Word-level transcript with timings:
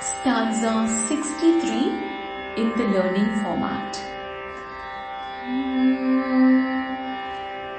stanza 0.00 0.86
63 1.08 2.06
in 2.56 2.72
the 2.76 2.84
learning 2.94 3.30
format. 3.42 4.02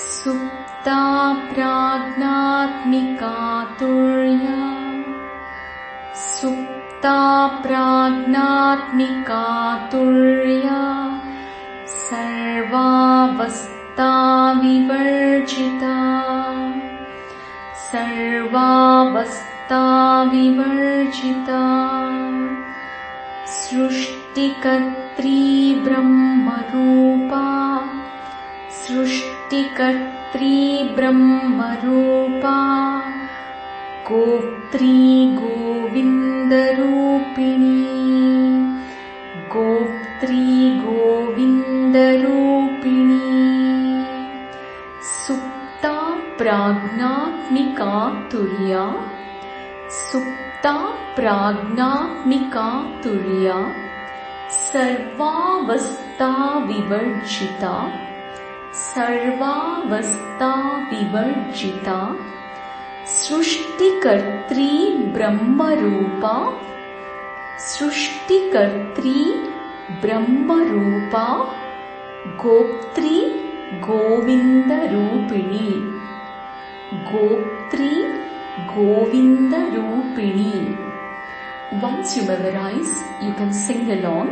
सुप्ता 0.00 1.02
प्राज्ञात्मिका 1.52 3.36
तुर्या 3.80 4.58
सुप्ता 6.24 7.20
प्राज्ञात्मिका 7.62 9.44
तुर्या 9.92 10.82
सर्वावस्था 11.94 14.12
विवर्जिता 14.62 15.96
सर्वावस्था 17.90 19.59
विवर्जिता 19.72 21.60
सृष्टिकर्त्री 23.46 25.34
ब्रह्मरूपा 25.84 27.42
सृष्टिकर्त्री 28.78 30.56
ब्रह्मरूपा 30.96 32.56
गोप्त्री 34.10 34.96
गोविन्दरूपिणी 35.36 36.10
गोप्त्री 39.54 40.70
गोविन्दरूपिणी 40.80 42.10
सुप्ता 45.12 45.94
प्राज्ञात्मिका 46.38 47.94
तुर्या 48.32 48.84
सुप्ता 49.94 50.72
प्राज्ञात्मिका 51.14 52.66
तुर्या 53.04 53.54
सर्वावस्था 54.56 56.28
विवर्जिता 56.66 57.72
सर्वावस्था 58.82 60.50
विवर्जिता 60.90 61.98
सृष्टिकर्त्री 63.16 64.70
ब्रह्मरूपा 65.16 66.34
सृष्टिकर्त्री 67.66 69.18
ब्रह्मरूपा 70.02 71.26
गोप्त्री 72.44 73.18
गोविन्दरूपिणी 73.88 75.68
गोप्त्री 77.12 77.94
गोविन्दरूपिणी 78.74 80.54
Once 81.72 82.16
you 82.16 82.24
memorize, 82.24 82.92
you 83.22 83.32
can 83.34 83.52
sing 83.52 83.90
along. 83.92 84.30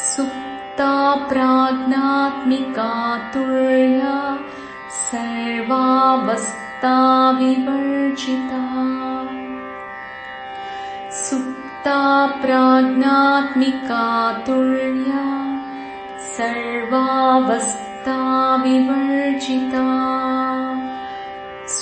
सुप्ता 0.00 0.92
प्राज्ञात्मिका 1.28 2.92
तुर्या 3.34 4.14
सर्वावस्था 4.98 6.94
विवर्जिता 7.38 8.62
सुप्ता 11.22 11.98
प्राज्ञात्मिका 12.42 14.06
तुर्या 14.46 15.24
सर्वावस्था 16.36 18.18
विवर्जिता 18.64 19.86